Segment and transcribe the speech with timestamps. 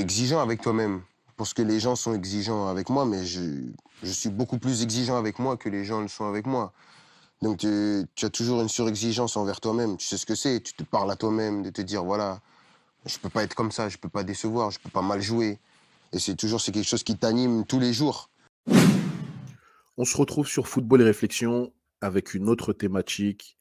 [0.00, 1.02] exigeant avec toi-même.
[1.36, 3.40] Parce que les gens sont exigeants avec moi, mais je,
[4.02, 6.72] je suis beaucoup plus exigeant avec moi que les gens le sont avec moi.
[7.42, 9.96] Donc tu, tu as toujours une surexigence envers toi-même.
[9.98, 10.60] Tu sais ce que c'est.
[10.60, 12.40] Tu te parles à toi-même de te dire voilà,
[13.04, 15.58] je peux pas être comme ça, je peux pas décevoir, je peux pas mal jouer.
[16.12, 18.30] Et c'est toujours c'est quelque chose qui t'anime tous les jours.
[19.98, 23.58] On se retrouve sur Football et Réflexion avec une autre thématique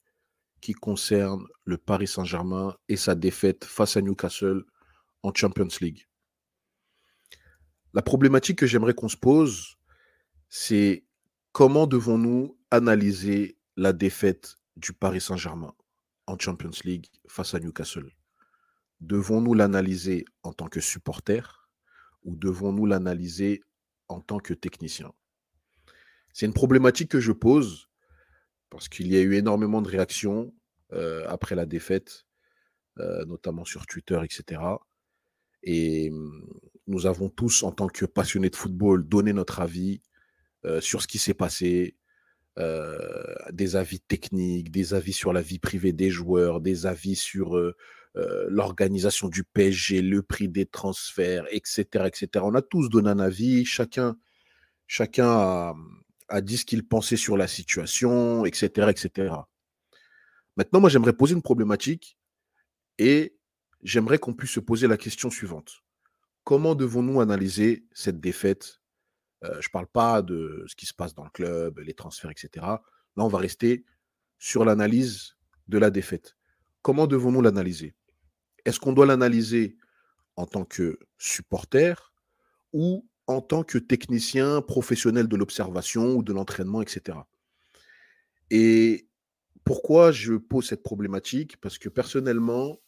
[0.61, 4.63] qui concerne le Paris Saint-Germain et sa défaite face à Newcastle
[5.23, 6.07] en Champions League.
[7.95, 9.77] La problématique que j'aimerais qu'on se pose,
[10.49, 11.05] c'est
[11.53, 15.73] comment devons-nous analyser la défaite du Paris Saint-Germain
[16.27, 18.11] en Champions League face à Newcastle?
[18.99, 21.69] Devons-nous l'analyser en tant que supporter
[22.23, 23.63] ou devons-nous l'analyser
[24.09, 25.13] en tant que technicien
[26.33, 27.87] C'est une problématique que je pose
[28.69, 30.53] parce qu'il y a eu énormément de réactions
[30.91, 32.25] euh, après la défaite,
[32.99, 34.61] euh, notamment sur Twitter, etc.
[35.63, 36.11] Et
[36.87, 40.01] nous avons tous, en tant que passionnés de football, donné notre avis
[40.65, 41.97] euh, sur ce qui s'est passé,
[43.51, 47.59] des avis techniques, des avis sur la vie privée des joueurs, des avis sur
[48.15, 52.27] l'organisation du PSG, le prix des transferts, etc., etc.
[52.47, 54.15] On a tous donné un avis, chacun,
[54.87, 55.75] chacun a,
[56.29, 59.35] a dit ce qu'il pensait sur la situation, etc., etc.
[60.57, 62.17] Maintenant, moi, j'aimerais poser une problématique
[62.97, 63.37] et
[63.83, 65.84] j'aimerais qu'on puisse se poser la question suivante.
[66.45, 68.79] Comment devons-nous analyser cette défaite?
[69.43, 72.29] Euh, Je ne parle pas de ce qui se passe dans le club, les transferts,
[72.29, 72.49] etc.
[72.63, 72.79] Là,
[73.17, 73.83] on va rester
[74.37, 75.35] sur l'analyse
[75.67, 76.37] de la défaite.
[76.83, 77.95] Comment devons-nous l'analyser?
[78.63, 79.75] Est-ce qu'on doit l'analyser
[80.35, 82.13] en tant que supporter
[82.73, 87.17] ou en tant que technicien professionnel de l'observation ou de l'entraînement, etc.
[88.51, 89.07] Et
[89.63, 91.57] pourquoi je pose cette problématique?
[91.59, 92.79] Parce que personnellement,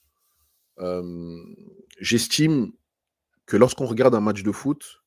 [1.99, 2.71] j'estime
[3.47, 5.01] que lorsqu'on regarde un match de foot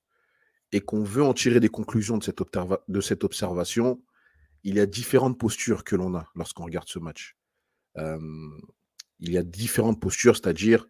[0.73, 4.03] et qu'on veut en tirer des conclusions de cette, observation,
[4.65, 7.37] il y a différentes postures que l'on a lorsqu'on regarde ce match.
[7.97, 10.89] il y a différentes postures, c'est-à-dire,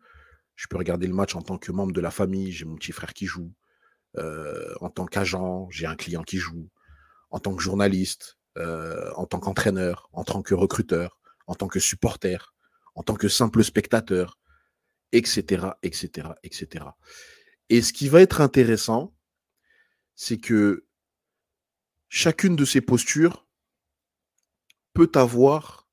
[0.55, 2.93] je peux regarder le match en tant que membre de la famille, j'ai mon petit
[2.93, 3.53] frère qui joue.
[4.17, 6.69] en tant qu'agent, j'ai un client qui joue.
[7.31, 11.19] En tant que journaliste, en tant qu'entraîneur, en tant que recruteur,
[11.49, 12.55] en tant que supporter,
[12.94, 14.38] en tant que simple spectateur,
[15.12, 16.84] etc., etc., etc.
[17.70, 19.16] Et ce qui va être intéressant,
[20.14, 20.86] c'est que
[22.08, 23.47] chacune de ces postures
[24.92, 25.88] peut avoir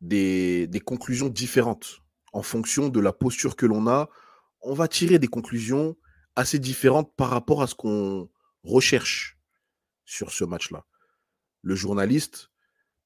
[0.00, 2.02] des, conclusions différentes.
[2.34, 4.10] En fonction de la posture que l'on a,
[4.60, 5.96] on va tirer des conclusions
[6.36, 8.30] assez différentes par rapport à ce qu'on
[8.62, 9.38] recherche
[10.04, 10.84] sur ce match-là
[11.62, 12.50] le journaliste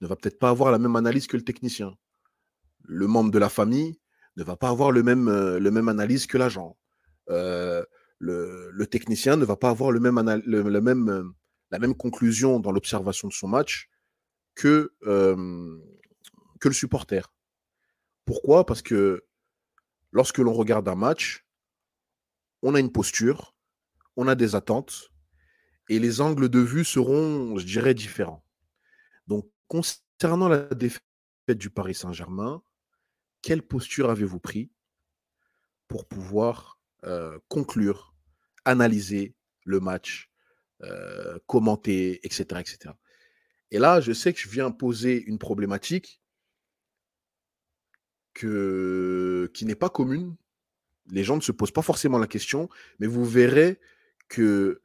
[0.00, 1.96] ne va peut-être pas avoir la même analyse que le technicien.
[2.84, 3.98] Le membre de la famille
[4.36, 6.76] ne va pas avoir le même, euh, le même analyse que l'agent.
[7.30, 7.84] Euh,
[8.18, 11.24] le, technicien ne va pas avoir le même, euh,
[11.70, 13.88] la même conclusion dans l'observation de son match
[14.54, 17.32] que, que le supporter.
[18.24, 18.64] Pourquoi?
[18.64, 19.24] Parce que
[20.12, 21.46] lorsque l'on regarde un match,
[22.62, 23.54] on a une posture,
[24.16, 25.10] on a des attentes,
[25.88, 28.44] et les angles de vue seront, je dirais, différents.
[29.26, 31.02] Donc, concernant la défaite
[31.50, 32.62] du Paris Saint-Germain,
[33.42, 34.72] quelle posture avez-vous pris
[35.86, 36.75] pour pouvoir
[37.48, 38.14] conclure,
[38.64, 39.34] analyser
[39.64, 40.30] le match,
[41.46, 42.94] commenter, etc., etc.
[43.70, 46.20] Et là, je sais que je viens poser une problématique
[48.34, 50.36] que, qui n'est pas commune.
[51.10, 52.68] Les gens ne se posent pas forcément la question,
[52.98, 53.80] mais vous verrez
[54.28, 54.82] que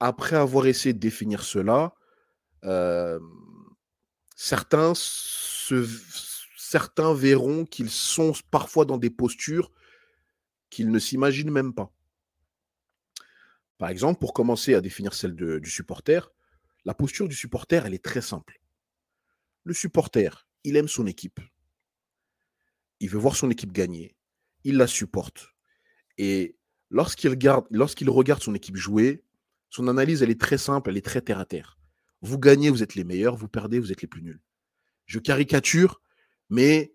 [0.00, 1.94] après avoir essayé de définir cela,
[4.36, 4.92] certains,
[6.56, 9.72] certains verront qu'ils sont parfois dans des postures
[10.70, 11.92] qu'ils ne s'imaginent même pas.
[13.78, 16.32] Par exemple, pour commencer à définir celle du supporter,
[16.84, 18.60] la posture du supporter, elle est très simple.
[19.64, 21.40] Le supporter, il aime son équipe.
[23.00, 24.16] Il veut voir son équipe gagner.
[24.64, 25.54] Il la supporte.
[26.16, 26.56] Et
[26.90, 29.22] lorsqu'il regarde, lorsqu'il regarde son équipe jouer,
[29.70, 31.78] son analyse, elle est très simple, elle est très terre à terre.
[32.22, 33.36] Vous gagnez, vous êtes les meilleurs.
[33.36, 34.40] Vous perdez, vous êtes les plus nuls.
[35.06, 36.00] Je caricature,
[36.50, 36.94] mais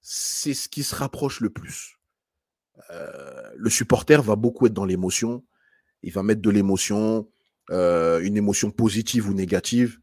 [0.00, 1.99] c'est ce qui se rapproche le plus.
[2.90, 5.44] Euh, le supporter va beaucoup être dans l'émotion.
[6.02, 7.28] Il va mettre de l'émotion,
[7.70, 9.98] euh, une émotion positive ou négative,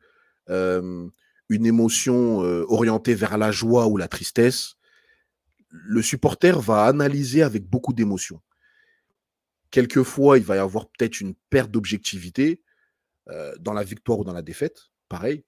[0.49, 1.07] euh,
[1.49, 4.75] une émotion orientée vers la joie ou la tristesse.
[5.69, 8.41] Le supporter va analyser avec beaucoup d'émotion.
[9.71, 12.61] Quelquefois, il va y avoir peut-être une perte d'objectivité,
[13.59, 15.43] dans la victoire ou dans la défaite, pareil,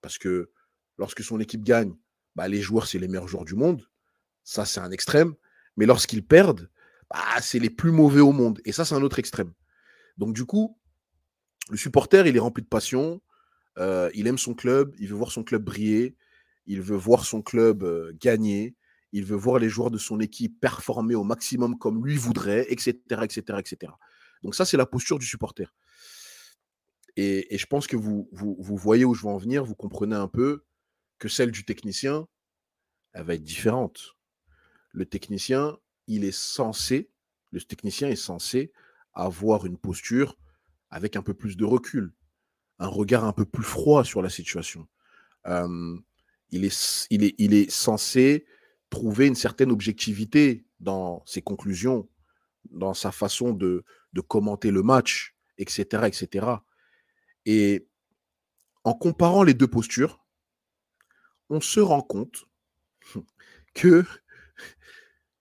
[0.00, 0.50] parce que
[0.96, 1.94] lorsque son équipe gagne,
[2.36, 3.82] bah, les joueurs, c'est les meilleurs joueurs du monde.
[4.44, 5.34] Ça, c'est un extrême.
[5.78, 6.68] Mais lorsqu'ils perdent,
[7.08, 8.60] bah, c'est les plus mauvais au monde.
[8.64, 9.52] Et ça, c'est un autre extrême.
[10.18, 10.76] Donc, du coup,
[11.70, 13.22] le supporter, il est rempli de passion.
[13.78, 14.94] Euh, il aime son club.
[14.98, 16.16] Il veut voir son club briller.
[16.66, 18.74] Il veut voir son club euh, gagner.
[19.12, 22.94] Il veut voir les joueurs de son équipe performer au maximum comme lui voudrait, etc.,
[23.22, 23.92] etc., etc.
[24.42, 25.72] Donc ça, c'est la posture du supporter.
[27.16, 30.16] Et, je pense que vous, vous, vous, voyez où je veux en venir, vous comprenez
[30.16, 30.64] un peu
[31.18, 32.28] que celle du technicien,
[33.12, 34.17] elle va être différente.
[34.92, 37.10] Le technicien, il est censé,
[37.50, 38.72] le technicien est censé
[39.14, 40.36] avoir une posture
[40.90, 42.12] avec un peu plus de recul,
[42.78, 44.88] un regard un peu plus froid sur la situation.
[45.46, 48.46] il, est, il, est, il est censé
[48.90, 52.08] trouver une certaine objectivité dans ses conclusions,
[52.70, 56.46] dans sa façon de, de commenter le match, etc., etc.
[57.44, 57.86] Et
[58.84, 60.24] en comparant les deux postures,
[61.50, 62.46] on se rend compte
[63.74, 64.04] que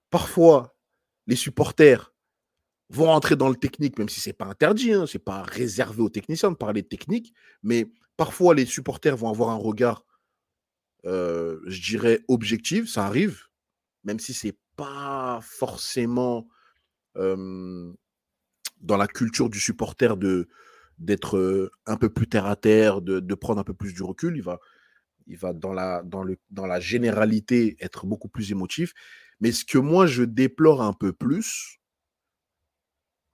[0.10, 0.76] parfois
[1.28, 2.14] les supporters
[2.90, 5.42] vont rentrer dans le technique, même si ce n'est pas interdit, hein, ce n'est pas
[5.44, 7.34] réservé aux techniciens de parler de technique,
[7.64, 10.06] mais parfois les supporters vont avoir un regard,
[11.06, 13.44] euh, je dirais, objectif, ça arrive,
[14.04, 16.48] même si ce n'est pas forcément
[17.16, 20.16] dans la culture du supporter
[21.00, 24.38] d'être un peu plus terre à terre, de, prendre un peu plus du recul.
[24.38, 28.94] Il va, dans la généralité être beaucoup plus émotif.
[29.40, 31.80] Mais ce que moi, je déplore un peu plus,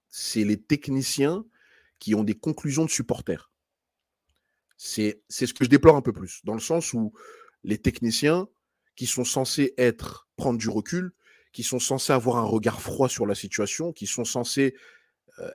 [0.10, 1.46] c'est les techniciens
[2.00, 3.52] qui ont des conclusions de supporters.
[4.78, 7.14] C'est ce que je déplore un peu plus, dans le sens où
[7.64, 8.50] les techniciens
[8.96, 11.14] qui sont censés être, prendre du recul,
[11.54, 14.76] qui sont censés avoir un regard froid sur la situation, qui sont censés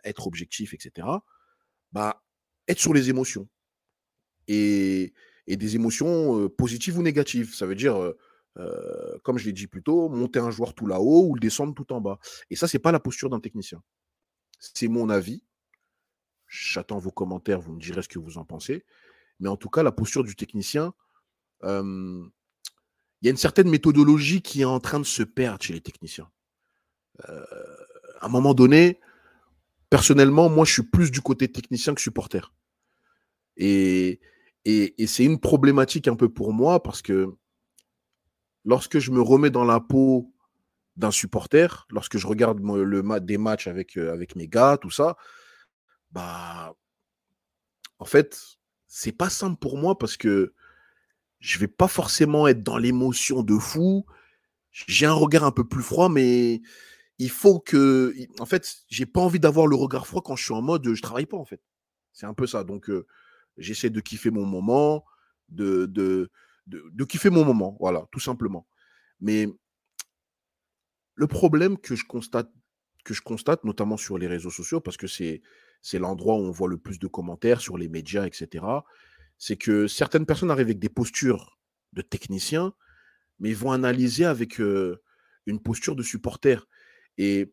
[0.04, 1.06] être objectifs, etc.,
[1.92, 2.24] bah,
[2.66, 3.48] être sur les émotions.
[4.46, 5.12] Et,
[5.46, 7.54] et des émotions positives ou négatives.
[7.54, 8.14] Ça veut dire,
[9.22, 11.92] comme je l'ai dit plus tôt, monter un joueur tout là-haut ou le descendre tout
[11.92, 12.18] en bas.
[12.50, 13.82] Et ça, c'est pas la posture d'un technicien.
[14.58, 15.44] C'est mon avis.
[16.48, 18.84] J'attends vos commentaires, vous me direz ce que vous en pensez.
[19.38, 20.92] Mais en tout cas, la posture du technicien,
[21.62, 22.30] il
[23.22, 26.30] y a une certaine méthodologie qui est en train de se perdre chez les techniciens.
[27.24, 29.00] à un moment donné,
[29.90, 32.52] personnellement, moi, je suis plus du côté technicien que supporter.
[33.56, 34.20] Et,
[34.64, 37.34] et, c'est une problématique un peu pour moi parce que
[38.68, 40.30] lorsque je me remets dans la peau
[40.96, 45.16] d'un supporter, lorsque je regarde le, des matchs avec, euh, avec mes gars, tout ça,
[46.12, 46.76] bah,
[47.98, 48.38] en fait,
[48.86, 50.52] c'est pas simple pour moi parce que
[51.40, 54.04] je vais pas forcément être dans l'émotion de fou.
[54.70, 56.60] J'ai un regard un peu plus froid, mais
[57.18, 60.54] il faut que, en fait, j'ai pas envie d'avoir le regard froid quand je suis
[60.54, 61.62] en mode je travaille pas en fait.
[62.12, 62.64] C'est un peu ça.
[62.64, 63.06] Donc, euh,
[63.58, 65.04] J'essaie de kiffer mon moment,
[65.48, 66.30] de, de,
[66.68, 68.66] de, kiffer mon moment, voilà, tout simplement.
[69.20, 69.48] Mais
[71.14, 72.50] le problème que je constate,
[73.04, 75.42] que je constate notamment sur les réseaux sociaux, parce que c'est,
[75.94, 78.64] l'endroit où on voit le plus de commentaires sur les médias, etc.,
[79.38, 81.58] c'est que certaines personnes arrivent avec des postures
[81.92, 82.74] de techniciens,
[83.38, 86.68] mais ils vont analyser avec une posture de supporter.
[87.16, 87.52] Et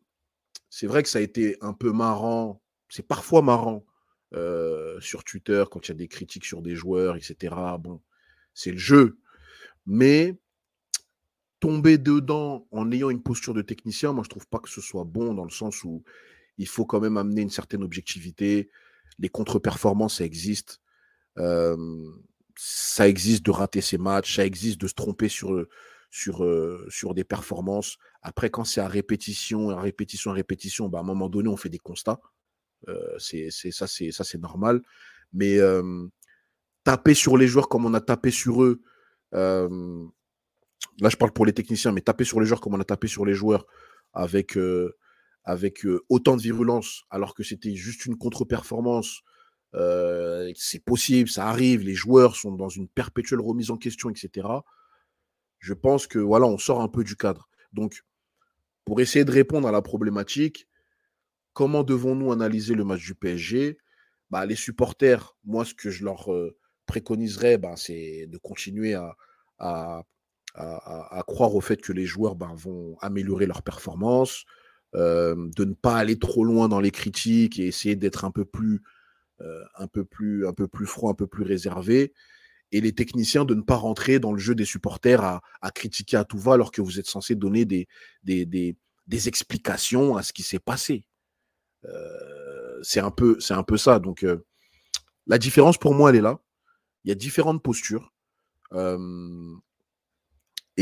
[0.70, 3.86] c'est vrai que ça a été un peu marrant, c'est parfois marrant
[4.34, 7.56] euh, sur Twitter quand il y a des critiques sur des joueurs, etc.
[7.80, 8.02] Bon,
[8.56, 9.20] c'est le jeu.
[9.86, 10.36] Mais
[11.60, 15.04] tomber dedans en ayant une posture de technicien, moi je trouve pas que ce soit
[15.04, 16.04] bon dans le sens où
[16.58, 18.72] il faut quand même amener une certaine objectivité.
[19.20, 20.82] Les contre-performances, ça existe.
[22.58, 25.66] ça existe de rater ses matchs, ça existe de se tromper sur,
[26.10, 27.98] sur, euh, sur des performances.
[28.22, 31.58] Après, quand c'est à répétition, à répétition, à répétition, bah, à un moment donné, on
[31.58, 32.20] fait des constats
[33.18, 34.82] ça, c'est ça, c'est normal.
[35.34, 35.58] Mais
[36.86, 38.82] taper sur les joueurs comme on a tapé sur eux.
[39.34, 39.68] là,
[41.10, 43.26] je parle pour les techniciens, mais taper sur les joueurs comme on a tapé sur
[43.26, 43.66] les joueurs
[44.14, 44.58] avec
[45.44, 49.22] avec autant de virulence, alors que c'était juste une contre-performance.
[50.56, 51.82] c'est possible, ça arrive.
[51.82, 54.48] Les joueurs sont dans une perpétuelle remise en question, etc.
[55.60, 57.50] Je pense que voilà, on sort un peu du cadre.
[57.74, 58.04] Donc,
[58.86, 60.68] pour essayer de répondre à la problématique,
[61.56, 63.78] Comment devons-nous analyser le match du PSG
[64.30, 66.30] bah, Les supporters, moi, ce que je leur
[66.86, 69.16] préconiserais, bah, c'est de continuer à,
[69.60, 70.04] à,
[71.28, 74.46] croire au fait que les joueurs bah, vont améliorer leur performance,
[74.94, 78.82] de ne pas aller trop loin dans les critiques et essayer d'être un peu plus,
[79.40, 82.14] un peu plus, un peu plus froid, un peu plus réservé.
[82.72, 85.42] Et les techniciens de ne pas rentrer dans le jeu des supporters à,
[85.74, 87.88] critiquer à tout va alors que vous êtes censé donner des,
[88.24, 88.46] des,
[89.08, 91.06] des explications à ce qui s'est passé.
[91.86, 94.00] Euh, c'est un peu, c'est un peu ça.
[94.00, 94.46] Donc, euh,
[95.28, 96.40] la différence pour moi, elle est là.
[97.06, 98.14] Il y a différentes postures.
[98.74, 98.80] et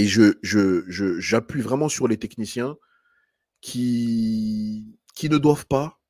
[0.07, 2.77] je, je, j'appuie vraiment sur les techniciens
[3.59, 6.01] qui, qui ne doivent pas,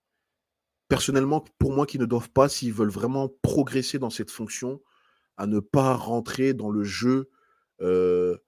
[0.88, 4.82] personnellement, pour moi, qui ne doivent pas, s'ils veulent vraiment progresser dans cette fonction,
[5.36, 7.32] à ne pas rentrer dans le jeu
[7.82, 8.40] de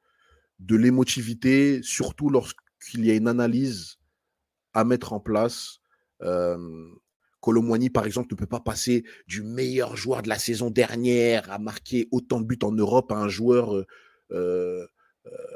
[0.75, 3.98] l'émotivité, surtout lorsqu'il y a une analyse
[4.74, 5.79] à mettre en place.
[7.94, 12.08] Par exemple, ne peut pas passer du meilleur joueur de la saison dernière à marquer
[12.12, 13.75] autant de buts en Europe à un joueur.
[13.75, 13.86] Euh,
[14.32, 14.88] euh,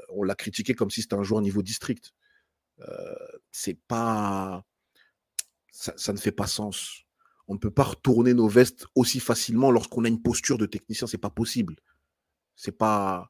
[0.09, 2.13] on l'a critiqué comme si c'était un joueur niveau district.
[3.51, 4.63] c'est pas.
[5.71, 7.03] ça, ne fait pas sens.
[7.47, 11.07] On ne peut pas retourner nos vestes aussi facilement lorsqu'on a une posture de technicien.
[11.07, 11.75] C'est pas possible.
[12.55, 13.29] C'est pas.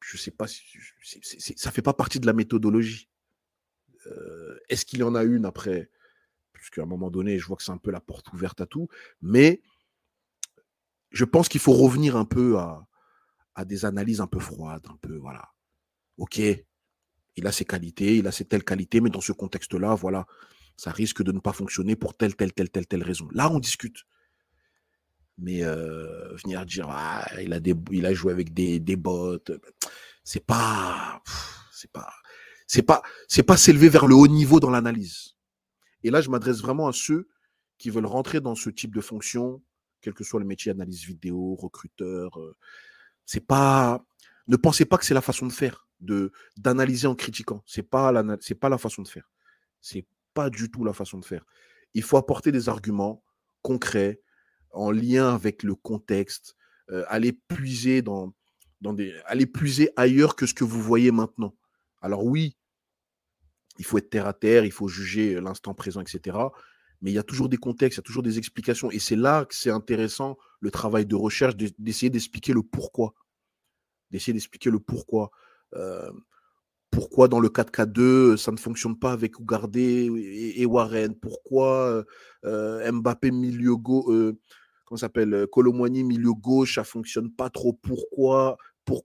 [0.00, 0.62] Je sais pas si.
[1.56, 3.08] ça fait pas partie de la méthodologie.
[4.06, 5.90] Euh, est-ce qu'il y en a une après?
[6.64, 8.88] Puisqu'à un moment donné, je vois que c'est un peu la porte ouverte à tout.
[9.20, 9.60] Mais
[11.10, 12.86] je pense qu'il faut revenir un peu à,
[13.66, 15.46] des analyses un peu froides, un peu, voilà.
[16.16, 20.24] Ok, il a ses qualités, il a ses telles qualités, mais dans ce contexte-là, voilà,
[20.78, 23.28] ça risque de ne pas fonctionner pour telle, telle, telle, telle, telle raison.
[23.32, 24.06] Là, on discute.
[25.36, 27.74] Mais euh, venir dire, ah, il, a des,
[28.14, 29.36] joué avec des, des bots,
[30.22, 31.22] c'est pas,
[31.70, 32.10] c'est pas,
[32.66, 35.33] c'est pas, c'est pas s'élever vers le haut niveau dans l'analyse.
[36.04, 37.28] Et là, je m'adresse vraiment à ceux
[37.78, 39.62] qui veulent rentrer dans ce type de fonction,
[40.00, 42.38] quel que soit le métier, analyse vidéo, recruteur.
[42.38, 42.54] Euh,
[43.24, 44.04] c'est pas,
[44.46, 47.62] ne pensez pas que c'est la façon de faire, de d'analyser en critiquant.
[47.66, 49.30] C'est pas la, c'est pas la façon de faire.
[49.80, 51.44] C'est pas du tout la façon de faire.
[51.94, 53.22] Il faut apporter des arguments
[53.62, 54.20] concrets,
[54.70, 56.56] en lien avec le contexte,
[56.90, 58.34] euh, aller puiser dans,
[58.82, 61.56] dans des, aller puiser ailleurs que ce que vous voyez maintenant.
[62.02, 62.56] Alors oui,
[63.78, 66.36] il faut être terre à terre, il faut juger l'instant présent, etc.
[67.02, 68.90] Mais il y a toujours des contextes, il y a toujours des explications.
[68.90, 73.14] Et c'est là que c'est intéressant, le travail de recherche, d'essayer d'expliquer le pourquoi.
[74.10, 75.30] D'essayer d'expliquer le pourquoi.
[75.74, 76.10] Euh,
[76.90, 80.08] pourquoi dans le 4K2, ça ne fonctionne pas avec Ougardé
[80.56, 81.14] et, Warren?
[81.16, 82.04] Pourquoi
[82.44, 84.38] euh, Mbappé milieu gauche, euh,
[84.84, 87.72] comment s'appelle Colomboigny milieu gauche, ça fonctionne pas trop?
[87.72, 88.56] Pourquoi?
[88.84, 89.04] Pour...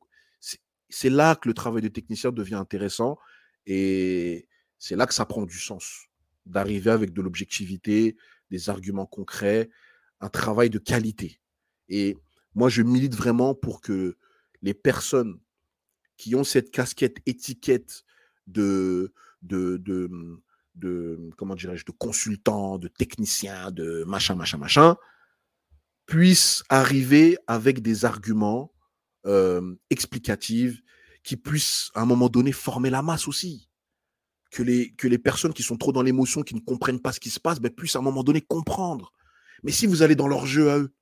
[0.89, 3.17] C'est là que le travail de technicien devient intéressant
[3.65, 4.47] et
[4.79, 6.07] c'est là que ça prend du sens
[6.45, 8.17] d'arriver avec de l'objectivité,
[8.49, 9.69] des arguments concrets,
[10.19, 11.39] un travail de qualité.
[11.89, 12.17] Et
[12.55, 14.17] moi, je milite vraiment pour que
[14.61, 15.39] les personnes
[16.17, 18.03] qui ont cette casquette étiquette
[18.47, 20.09] de, de, de,
[20.75, 24.97] de comment dirais-je, de consultant, de technicien, de machin, machin, machin,
[26.05, 28.73] puissent arriver avec des arguments
[29.25, 30.81] euh, explicatifs
[31.23, 33.68] qui puissent à un moment donné former la masse aussi.
[34.51, 37.19] Que les, que les personnes qui sont trop dans l'émotion, qui ne comprennent pas ce
[37.19, 39.13] qui se passe, ben, puissent à un moment donné comprendre.
[39.63, 40.93] Mais si vous allez dans leur jeu à eux,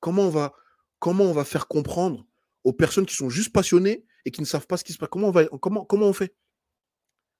[0.00, 0.54] comment on va,
[1.00, 2.26] comment on va faire comprendre
[2.62, 5.08] aux personnes qui sont juste passionnées et qui ne savent pas ce qui se passe?
[5.10, 6.34] Comment on, va, comment, comment on fait?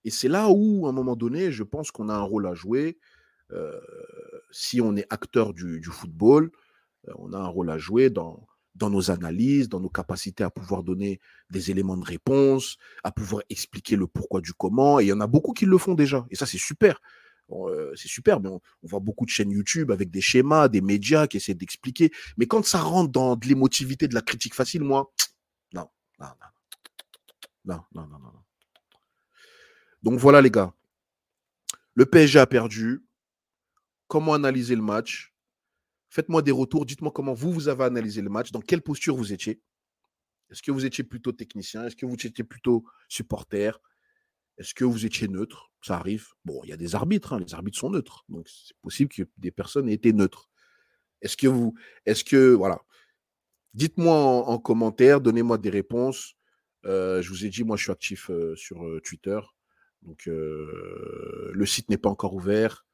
[0.04, 2.54] Et c'est là où, à un moment donné, je pense qu'on a un rôle à
[2.54, 2.98] jouer.
[3.52, 3.80] Euh,
[4.50, 6.50] si on est acteur du, football,
[7.08, 10.50] euh, on a un rôle à jouer dans, dans nos analyses, dans nos capacités à
[10.50, 15.00] pouvoir donner des éléments de réponse, à pouvoir expliquer le pourquoi du comment.
[15.00, 16.26] Et il y en a beaucoup qui le font déjà.
[16.30, 17.00] Et ça, c'est super.
[17.50, 21.26] Euh, c'est super, mais on, voit beaucoup de chaînes YouTube avec des schémas, des médias
[21.26, 22.10] qui essaient d'expliquer.
[22.36, 25.12] Mais quand ça rentre dans de l'émotivité, de la critique facile, moi,
[25.74, 25.88] non,
[26.18, 26.34] non, non.
[27.66, 28.32] Non, non, non, non.
[30.02, 30.72] Donc voilà, les gars.
[31.94, 33.04] Le PSG a perdu.
[34.08, 35.33] Comment analyser le match?
[36.14, 36.86] Faites-moi des retours.
[36.86, 38.52] Dites-moi comment vous, vous avez analysé le match.
[38.52, 39.60] Dans quelle posture vous étiez
[40.48, 43.82] Est-ce que vous étiez plutôt technicien Est-ce que vous étiez plutôt supporter
[44.56, 45.72] Est-ce que vous étiez neutre?
[45.82, 46.28] Ça arrive.
[46.44, 47.32] Bon, il y a des arbitres.
[47.32, 47.40] Hein.
[47.40, 48.24] Les arbitres sont neutres.
[48.28, 50.48] Donc, c'est possible que des personnes aient été neutres.
[51.20, 51.74] Est-ce que vous.
[52.06, 52.54] Est-ce que.
[52.54, 52.80] Voilà.
[53.72, 55.20] Dites-moi en commentaire.
[55.20, 56.36] Donnez-moi des réponses.
[56.86, 59.40] Euh, je vous ai dit, moi, je suis actif euh, sur euh, Twitter.
[60.02, 62.86] Donc, le site n'est pas encore ouvert.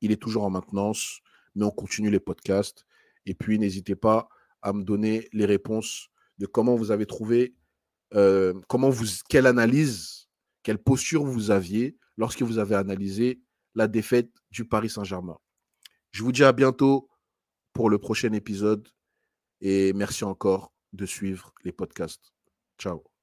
[0.00, 1.20] Il est toujours en maintenance,
[1.54, 2.84] mais on continue les podcasts.
[3.26, 4.28] Et puis, n'hésitez pas
[4.62, 6.08] à me donner les réponses
[6.38, 7.54] de comment vous avez trouvé,
[8.68, 10.28] comment vous, quelle analyse,
[10.62, 13.40] quelle posture vous aviez lorsque vous avez analysé
[13.74, 15.38] la défaite du Paris Saint-Germain.
[16.12, 17.08] Je vous dis à bientôt
[17.72, 18.88] pour le prochain épisode
[19.60, 22.32] et merci encore de suivre les podcasts.
[22.78, 23.13] Ciao.